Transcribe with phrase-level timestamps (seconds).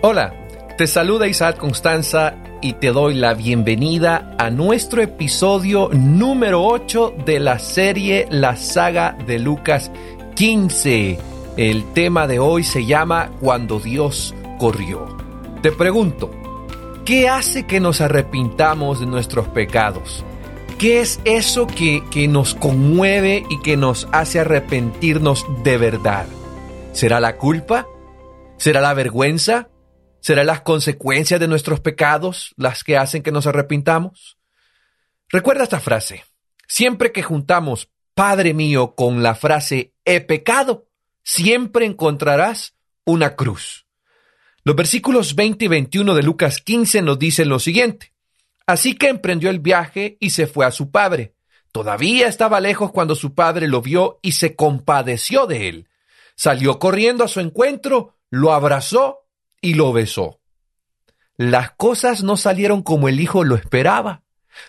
[0.00, 0.32] Hola,
[0.76, 7.40] te saluda Isaac Constanza y te doy la bienvenida a nuestro episodio número 8 de
[7.40, 9.90] la serie La saga de Lucas
[10.36, 11.18] 15.
[11.56, 15.16] El tema de hoy se llama Cuando Dios corrió.
[15.62, 16.30] Te pregunto,
[17.04, 20.24] ¿qué hace que nos arrepintamos de nuestros pecados?
[20.78, 26.26] ¿Qué es eso que, que nos conmueve y que nos hace arrepentirnos de verdad?
[26.92, 27.88] ¿Será la culpa?
[28.58, 29.70] ¿Será la vergüenza?
[30.20, 34.38] ¿Serán las consecuencias de nuestros pecados las que hacen que nos arrepintamos?
[35.28, 36.24] Recuerda esta frase.
[36.66, 40.88] Siempre que juntamos Padre mío con la frase he pecado,
[41.22, 43.86] siempre encontrarás una cruz.
[44.64, 48.12] Los versículos 20 y 21 de Lucas 15 nos dicen lo siguiente.
[48.66, 51.36] Así que emprendió el viaje y se fue a su padre.
[51.70, 55.88] Todavía estaba lejos cuando su padre lo vio y se compadeció de él.
[56.34, 59.27] Salió corriendo a su encuentro, lo abrazó
[59.60, 60.40] y lo besó.
[61.36, 64.22] Las cosas no salieron como el hijo lo esperaba.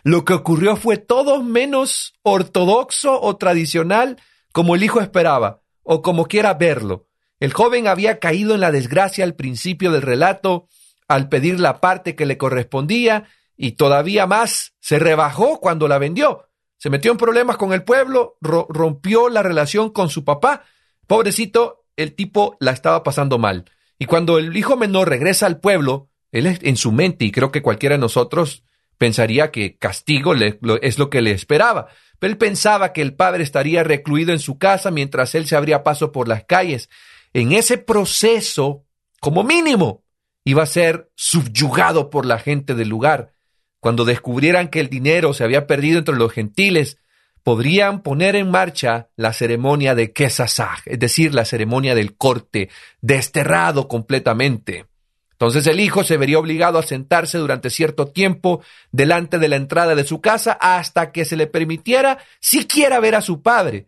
[0.03, 4.17] Lo que ocurrió fue todo menos ortodoxo o tradicional
[4.51, 7.07] como el hijo esperaba, o como quiera verlo.
[7.39, 10.67] El joven había caído en la desgracia al principio del relato,
[11.07, 16.49] al pedir la parte que le correspondía, y todavía más se rebajó cuando la vendió.
[16.77, 20.63] Se metió en problemas con el pueblo, rompió la relación con su papá.
[21.07, 23.65] Pobrecito, el tipo la estaba pasando mal.
[23.99, 27.61] Y cuando el hijo menor regresa al pueblo, él en su mente, y creo que
[27.61, 28.63] cualquiera de nosotros
[28.97, 31.87] pensaría que castigo es lo que le esperaba.
[32.17, 35.83] Pero él pensaba que el padre estaría recluido en su casa mientras él se abría
[35.83, 36.89] paso por las calles.
[37.33, 38.85] En ese proceso,
[39.19, 40.03] como mínimo,
[40.43, 43.33] iba a ser subyugado por la gente del lugar.
[43.79, 46.97] Cuando descubrieran que el dinero se había perdido entre los gentiles,
[47.43, 52.69] podrían poner en marcha la ceremonia de Kesasaj, es decir, la ceremonia del corte,
[53.01, 54.85] desterrado completamente.
[55.31, 58.61] Entonces el hijo se vería obligado a sentarse durante cierto tiempo
[58.91, 63.21] delante de la entrada de su casa hasta que se le permitiera siquiera ver a
[63.21, 63.87] su padre.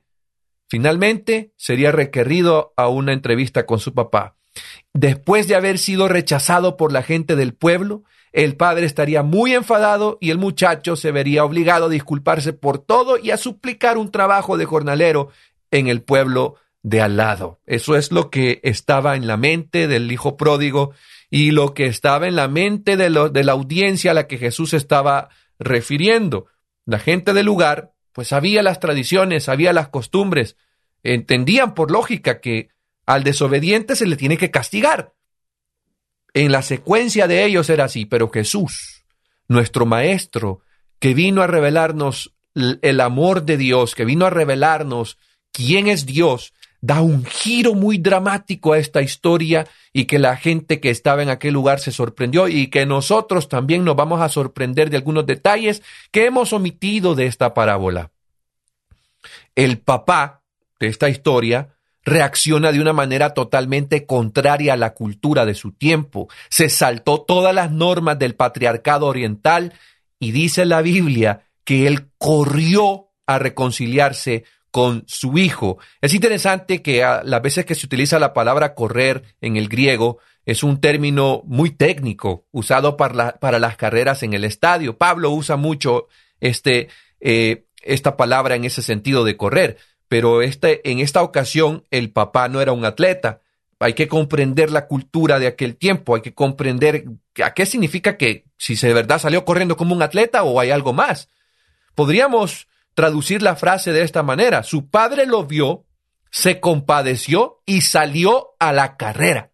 [0.69, 4.37] Finalmente sería requerido a una entrevista con su papá.
[4.93, 10.17] Después de haber sido rechazado por la gente del pueblo, el padre estaría muy enfadado
[10.21, 14.57] y el muchacho se vería obligado a disculparse por todo y a suplicar un trabajo
[14.57, 15.29] de jornalero
[15.69, 17.59] en el pueblo de al lado.
[17.65, 20.93] Eso es lo que estaba en la mente del hijo pródigo
[21.29, 25.29] y lo que estaba en la mente de, la audiencia a la que Jesús estaba
[25.59, 26.47] refiriendo.
[26.85, 30.57] La gente del lugar, pues sabía las tradiciones, sabía las costumbres,
[31.03, 32.69] entendían por lógica que
[33.05, 35.13] al desobediente se le tiene que castigar.
[36.33, 39.03] En la secuencia de ellos era así, pero Jesús,
[39.47, 40.61] nuestro Maestro,
[40.99, 45.17] que vino a revelarnos el amor de Dios, que vino a revelarnos
[45.51, 50.79] quién es Dios, da un giro muy dramático a esta historia y que la gente
[50.79, 54.89] que estaba en aquel lugar se sorprendió y que nosotros también nos vamos a sorprender
[54.89, 58.11] de algunos detalles que hemos omitido de esta parábola.
[59.55, 60.41] El papá
[60.79, 66.27] de esta historia reacciona de una manera totalmente contraria a la cultura de su tiempo.
[66.49, 69.73] Se saltó todas las normas del patriarcado oriental
[70.19, 75.77] y dice la Biblia que él corrió a reconciliarse con su hijo.
[76.01, 80.19] Es interesante que a las veces que se utiliza la palabra correr en el griego
[80.45, 84.97] es un término muy técnico usado para, para las carreras en el estadio.
[84.97, 86.07] Pablo usa mucho
[86.39, 86.87] este,
[87.19, 89.77] eh, esta palabra en ese sentido de correr
[90.11, 93.39] pero este, en esta ocasión el papá no era un atleta.
[93.79, 97.05] Hay que comprender la cultura de aquel tiempo, hay que comprender
[97.41, 100.91] a qué significa que si de verdad salió corriendo como un atleta o hay algo
[100.91, 101.29] más.
[101.95, 104.63] Podríamos traducir la frase de esta manera.
[104.63, 105.85] Su padre lo vio,
[106.29, 109.53] se compadeció y salió a la carrera.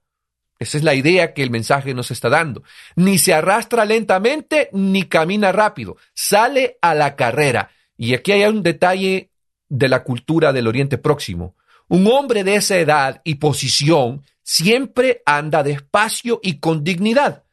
[0.57, 2.63] Esa es la idea que el mensaje nos está dando.
[2.95, 7.69] Ni se arrastra lentamente ni camina rápido, sale a la carrera.
[7.95, 9.29] Y aquí hay un detalle
[9.69, 11.55] de la cultura del Oriente Próximo.
[11.87, 17.43] Un hombre de esa edad y posición siempre anda despacio y con dignidad.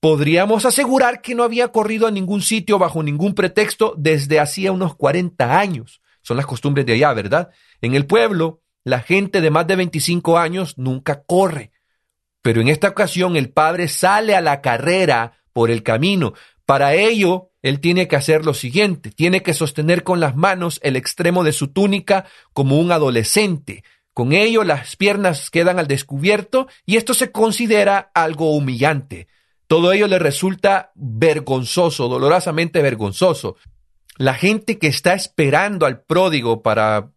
[0.00, 4.96] Podríamos asegurar que no había corrido a ningún sitio bajo ningún pretexto desde hacía unos
[4.96, 6.00] 40 años.
[6.22, 7.50] Son las costumbres de allá, ¿verdad?
[7.80, 11.72] En el pueblo, la gente de más de 25 años nunca corre.
[12.42, 16.32] Pero en esta ocasión el padre sale a la carrera por el camino.
[16.64, 20.96] Para ello, él tiene que hacer lo siguiente, tiene que sostener con las manos el
[20.96, 23.84] extremo de su túnica como un adolescente.
[24.14, 29.28] Con ello las piernas quedan al descubierto y esto se considera algo humillante.
[29.66, 33.56] Todo ello le resulta vergonzoso, dolorosamente vergonzoso.
[34.16, 37.12] La gente que está esperando al pródigo para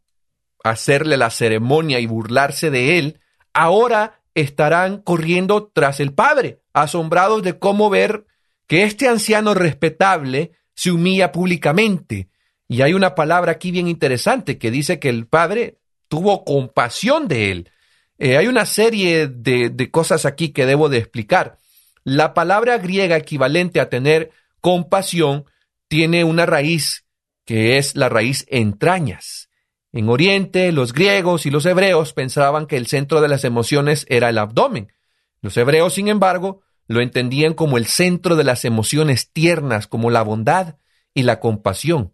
[0.63, 3.19] hacerle la ceremonia y burlarse de él,
[3.54, 8.25] ahora estarán corriendo tras el padre, asombrados de cómo ver
[8.74, 12.30] que este anciano respetable se humilla públicamente.
[12.68, 15.78] Y hay una palabra aquí bien interesante que dice que el padre
[16.08, 17.70] tuvo compasión de él.
[18.18, 21.60] Eh, hay una serie de, de cosas aquí que debo de explicar.
[22.04, 25.46] La palabra griega equivalente a tener compasión
[25.88, 27.06] tiene una raíz
[27.46, 29.50] que es la raíz entrañas.
[29.92, 34.30] En Oriente, los griegos y los hebreos pensaban que el centro de las emociones era
[34.30, 34.92] el abdomen.
[35.42, 40.22] Los hebreos, sin embargo, lo entendían como el centro de las emociones tiernas, como la
[40.22, 40.76] bondad
[41.14, 42.14] y la compasión.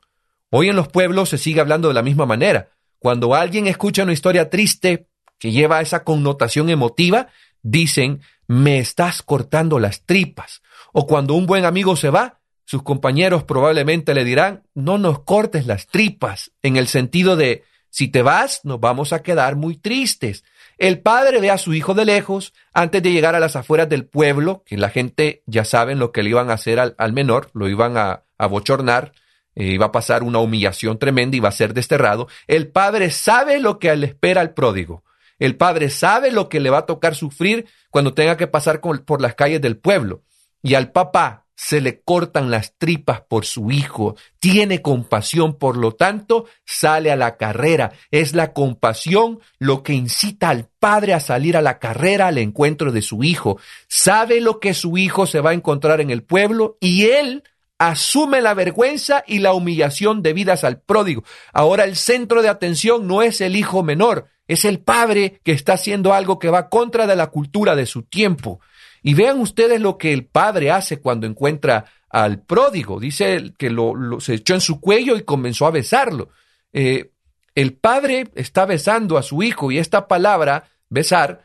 [0.49, 2.69] Hoy en los pueblos se sigue hablando de la misma manera.
[2.97, 5.07] Cuando alguien escucha una historia triste
[5.37, 7.27] que lleva esa connotación emotiva,
[7.61, 10.61] dicen, me estás cortando las tripas.
[10.91, 15.65] O cuando un buen amigo se va, sus compañeros probablemente le dirán, no nos cortes
[15.65, 20.43] las tripas, en el sentido de, si te vas, nos vamos a quedar muy tristes.
[20.77, 24.05] El padre ve a su hijo de lejos antes de llegar a las afueras del
[24.05, 27.67] pueblo, que la gente ya saben lo que le iban a hacer al, menor, lo
[27.67, 29.11] iban a, a bochornar,
[29.55, 32.27] eh, iba a pasar una humillación tremenda, iba a ser desterrado.
[32.47, 35.03] El padre sabe lo que le espera al pródigo.
[35.37, 39.21] El padre sabe lo que le va a tocar sufrir cuando tenga que pasar por
[39.21, 40.23] las calles del pueblo.
[40.61, 45.91] Y al papá se le cortan las tripas por su hijo, tiene compasión, por lo
[45.91, 47.91] tanto, sale a la carrera.
[48.11, 52.93] Es la compasión lo que incita al padre a salir a la carrera al encuentro
[52.93, 53.59] de su hijo.
[53.89, 57.43] Sabe lo que su hijo se va a encontrar en el pueblo y él
[57.77, 61.25] asume la vergüenza y la humillación debidas al pródigo.
[61.51, 65.73] Ahora el centro de atención no es el hijo menor, es el padre que está
[65.73, 68.61] haciendo algo que va contra de la cultura de su tiempo.
[69.01, 72.99] Y vean ustedes lo que el padre hace cuando encuentra al pródigo.
[72.99, 76.29] Dice que lo, se echó en su cuello y comenzó a besarlo.
[76.73, 77.11] Eh,
[77.55, 81.43] el padre está besando a su hijo y esta palabra, besar,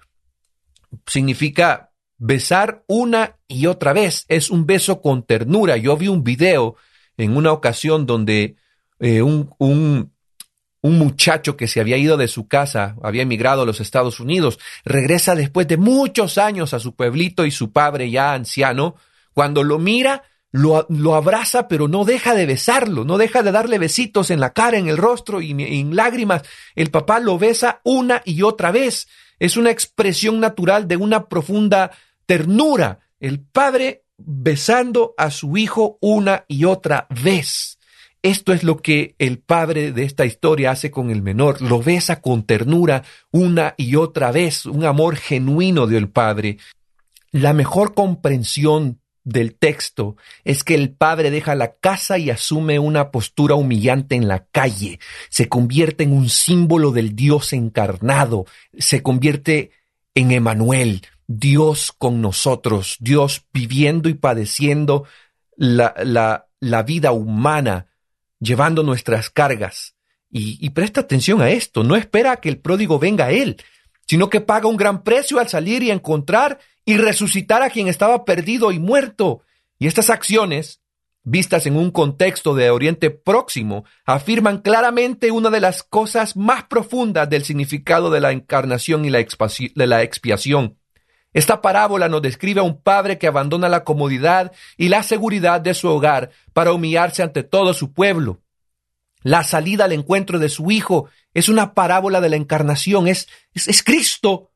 [1.07, 4.25] significa besar una y otra vez.
[4.29, 5.77] Es un beso con ternura.
[5.77, 6.77] Yo vi un video
[7.17, 8.57] en una ocasión donde
[9.01, 10.14] eh, un, un,
[10.85, 14.59] un muchacho que se había ido de su casa, había emigrado a los Estados Unidos,
[14.85, 18.95] regresa después de muchos años a su pueblito y su padre ya anciano,
[19.33, 24.31] cuando lo mira, lo, abraza, pero no deja de besarlo, no deja de darle besitos
[24.31, 26.43] en la cara, en el rostro y en lágrimas.
[26.75, 29.09] El papá lo besa una y otra vez.
[29.39, 31.93] Es una expresión natural de una profunda
[32.27, 33.01] ternura.
[33.21, 37.74] El padre besando a su hijo una y otra vez.
[38.25, 41.61] Esto es lo que el padre de esta historia hace con el menor.
[41.61, 46.57] Lo besa con ternura una y otra vez, un amor genuino del padre.
[47.33, 53.11] La mejor comprensión del texto es que el padre deja la casa y asume una
[53.11, 55.01] postura humillante en la calle.
[55.29, 58.47] Se convierte en un símbolo del Dios encarnado.
[58.79, 59.71] Se convierte
[60.15, 65.05] en Emanuel, Dios con nosotros, Dios viviendo y padeciendo
[65.57, 66.47] la,
[66.87, 67.89] vida humana
[68.45, 69.95] llevando nuestras cargas.
[70.37, 73.57] Y, presta atención a esto, no espera a que el pródigo venga a él,
[74.05, 78.25] sino que paga un gran precio al salir y encontrar y resucitar a quien estaba
[78.25, 79.43] perdido y muerto.
[79.79, 80.81] Y estas acciones,
[81.23, 87.31] vistas en un contexto de Oriente Próximo, afirman claramente una de las cosas más profundas
[87.31, 89.25] del significado de la encarnación y la,
[89.75, 90.79] de la expiación.
[91.33, 95.75] Esta parábola nos describe a un padre que abandona la comodidad y la seguridad de
[95.75, 98.44] su hogar para humillarse ante todo su pueblo.
[99.25, 103.83] La salida al encuentro de su hijo es una parábola de la encarnación, es, es,
[103.83, 104.51] Cristo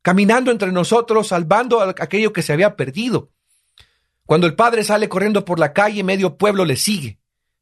[0.00, 3.30] caminando entre nosotros, salvando a aquello que se había perdido.
[4.24, 7.18] Cuando el padre sale corriendo por la calle, medio pueblo le sigue.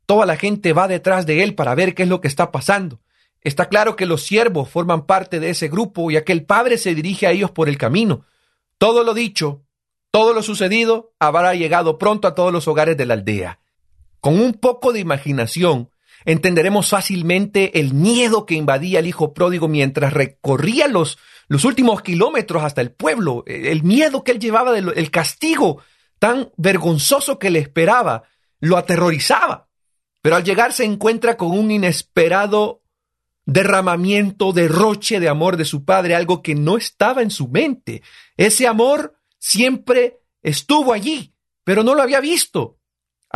[0.06, 3.00] Toda la gente va detrás de él para ver qué es lo que está pasando.
[3.40, 6.94] Está claro que los siervos forman parte de ese grupo, ya que el padre se
[6.94, 8.24] dirige a ellos por el camino.
[8.78, 9.64] Todo lo dicho,
[10.12, 13.58] todo lo sucedido habrá llegado pronto a todos los hogares de la aldea.
[14.20, 15.90] Con un poco de imaginación,
[16.26, 21.18] entenderemos fácilmente el miedo que invadía el hijo pródigo mientras recorría los,
[21.48, 25.80] los últimos kilómetros hasta el pueblo, el miedo que él llevaba del castigo
[26.18, 28.24] tan vergonzoso que le esperaba,
[28.60, 29.68] lo aterrorizaba.
[30.20, 32.82] Pero al llegar se encuentra con un inesperado
[33.44, 38.02] derramamiento, derroche de amor de su padre, algo que no estaba en su mente.
[38.36, 42.78] Ese amor siempre estuvo allí, pero no lo había visto.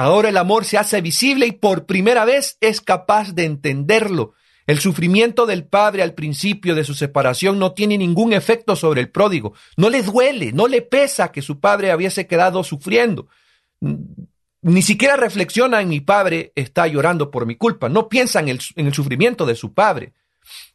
[0.00, 4.33] Ahora el amor se hace visible y por primera vez es capaz de entenderlo.
[4.66, 9.11] El sufrimiento del padre al principio de su separación no tiene ningún efecto sobre el
[9.11, 9.52] pródigo.
[9.76, 13.28] No le duele, no le pesa que su padre hubiese quedado sufriendo.
[14.62, 17.90] Ni siquiera reflexiona en mi padre está llorando por mi culpa.
[17.90, 20.14] No piensa en el, en el sufrimiento de su padre.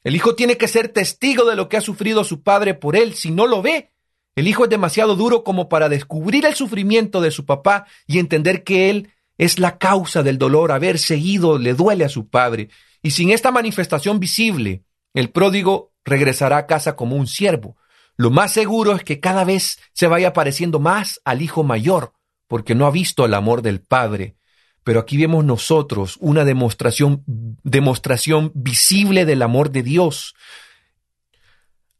[0.03, 3.15] El hijo tiene que ser testigo de lo que ha sufrido su padre por él.
[3.15, 3.91] Si no lo ve,
[4.35, 8.63] el hijo es demasiado duro como para descubrir el sufrimiento de su papá y entender
[8.63, 10.71] que él es la causa del dolor.
[10.71, 12.69] Haber seguido le duele a su padre.
[13.01, 17.77] Y sin esta manifestación visible, el pródigo regresará a casa como un siervo.
[18.17, 22.13] Lo más seguro es que cada vez se vaya pareciendo más al hijo mayor,
[22.47, 24.37] porque no ha visto el amor del padre.
[24.83, 30.35] Pero aquí vemos nosotros una demostración, demostración visible del amor de Dios.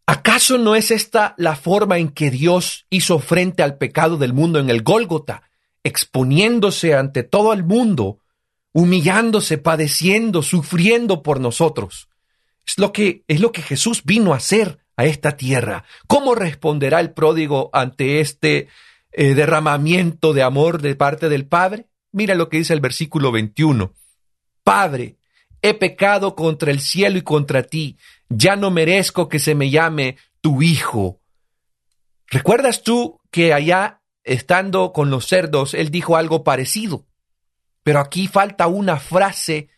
[0.06, 4.60] ¿Acaso no es esta la forma en que Dios hizo frente al pecado del mundo
[4.60, 5.50] en el Gólgota,
[5.86, 8.20] exponiéndose ante todo el mundo,
[8.74, 12.10] humillándose, padeciendo, sufriendo por nosotros?
[12.66, 15.86] Es lo que, es lo que Jesús vino a hacer a esta tierra.
[16.08, 18.68] ¿Cómo responderá el pródigo ante este
[19.12, 21.86] eh, derramamiento de amor de parte del Padre?
[22.12, 23.94] Mira lo que dice el versículo 21.
[24.64, 25.18] Padre,
[25.62, 27.98] he pecado contra el cielo y contra ti,
[28.30, 31.22] ya no merezco que se me llame tu hijo.
[32.28, 37.06] ¿Recuerdas tú que allá, estando con los cerdos, él dijo algo parecido?
[37.84, 39.70] Pero aquí falta una frase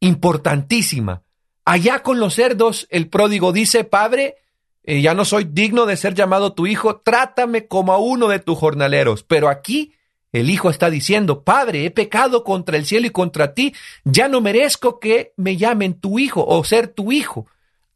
[0.00, 1.22] importantísima.
[1.64, 4.36] Allá con los cerdos, el pródigo dice, Padre,
[4.84, 8.38] eh, ya no soy digno de ser llamado tu hijo, trátame como a uno de
[8.38, 9.22] tus jornaleros.
[9.22, 9.92] Pero aquí
[10.32, 13.74] el hijo está diciendo, Padre, he pecado contra el cielo y contra ti,
[14.04, 17.46] ya no merezco que me llamen tu hijo o ser tu hijo.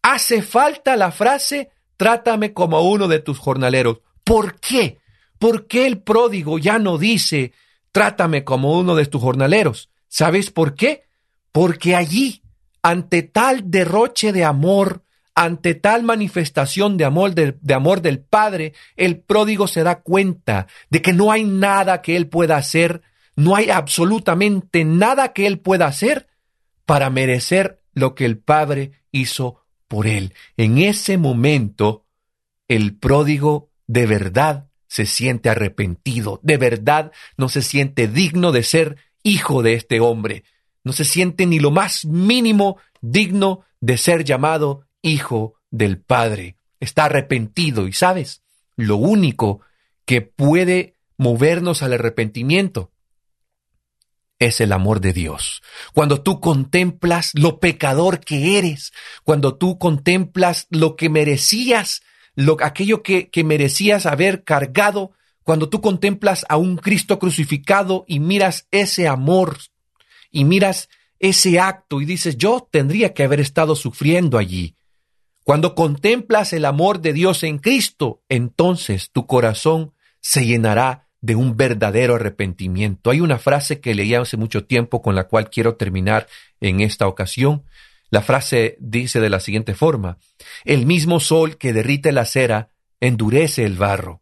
[0.03, 4.01] Hace falta la frase, trátame como a uno de tus jornaleros.
[4.25, 4.99] ¿Por qué?
[5.43, 7.53] ¿Por qué el pródigo ya no dice,
[7.91, 9.91] trátame como uno de tus jornaleros?
[10.07, 11.03] ¿Sabes por qué?
[11.51, 12.45] Porque allí,
[12.81, 15.03] ante tal derroche de amor,
[15.35, 21.03] ante tal manifestación de amor, de, amor del Padre, el pródigo se da cuenta de
[21.03, 23.03] que no hay nada que él pueda hacer,
[23.35, 26.29] no hay absolutamente nada que él pueda hacer
[26.87, 30.35] para merecer lo que el Padre hizo por él.
[30.57, 32.07] En ese momento,
[32.69, 38.99] el pródigo de verdad se siente arrepentido, de verdad no se siente digno de ser
[39.23, 40.45] hijo de este hombre,
[40.85, 46.59] no se siente ni lo más mínimo digno de ser llamado hijo del Padre.
[46.79, 48.43] Está arrepentido y sabes,
[48.77, 49.63] lo único
[50.05, 52.93] que puede movernos al arrepentimiento
[54.39, 55.63] es el amor de Dios.
[55.95, 58.93] Cuando tú contemplas lo pecador que eres,
[59.25, 62.03] cuando tú contemplas lo que merecías,
[62.35, 65.13] lo, aquello que, que merecías haber cargado,
[65.43, 69.59] cuando tú contemplas a un Cristo crucificado y miras ese amor
[70.31, 74.77] y miras ese acto y dices, yo tendría que haber estado sufriendo allí.
[75.45, 81.57] Cuando contemplas el amor de Dios en Cristo, entonces tu corazón se llenará de un
[81.57, 83.11] verdadero arrepentimiento.
[83.11, 86.27] Hay una frase que leí hace mucho tiempo con la cual quiero terminar
[86.61, 87.65] en esta ocasión.
[88.13, 90.19] La frase dice de la siguiente forma,
[90.67, 92.69] el mismo sol que derrite la cera
[93.01, 94.21] endurece el barro.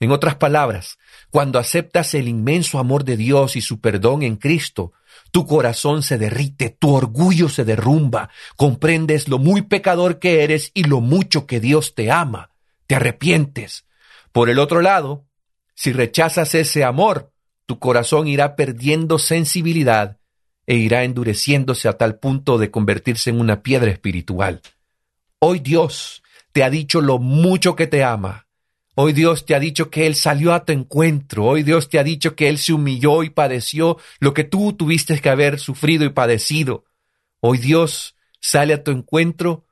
[0.00, 0.98] En otras palabras,
[1.30, 4.92] cuando aceptas el inmenso amor de Dios y su perdón en Cristo,
[5.30, 10.82] tu corazón se derrite, tu orgullo se derrumba, comprendes lo muy pecador que eres y
[10.82, 12.50] lo mucho que Dios te ama,
[12.88, 13.86] te arrepientes.
[14.32, 15.26] Por el otro lado,
[15.76, 17.30] si rechazas ese amor,
[17.66, 20.17] tu corazón irá perdiendo sensibilidad
[20.68, 24.60] e irá endureciéndose a tal punto de convertirse en una piedra espiritual.
[25.38, 26.22] Hoy Dios
[26.52, 28.48] te ha dicho lo mucho que te ama,
[29.00, 31.44] Hoy Dios te ha dicho que Él salió a tu encuentro.
[31.44, 35.20] Hoy Dios te ha dicho que Él se humilló y padeció lo que tú tuviste
[35.20, 36.84] que haber sufrido y padecido.
[37.38, 39.64] Hoy Dios sale a tu encuentro.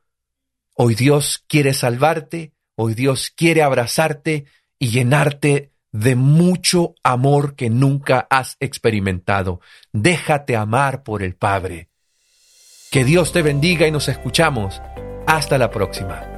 [0.75, 2.53] Hoy Dios quiere salvarte.
[2.77, 4.45] Hoy Dios quiere abrazarte
[4.79, 9.61] y llenarte de mucho amor que nunca has experimentado.
[9.93, 11.89] Déjate amar por el Padre.
[12.91, 14.83] Que Dios te bendiga y nos escuchamos.
[15.27, 16.36] Hasta la próxima.